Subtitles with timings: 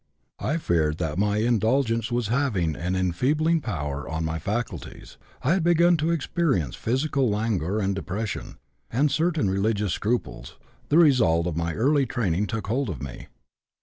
[0.39, 5.63] I feared that my indulgence was having an enfeebling power on my faculties (I had
[5.63, 8.57] begun to experience physical languor and depression),
[8.89, 10.57] and certain religious scruples,
[10.89, 13.27] the result of my early training, took hold of me.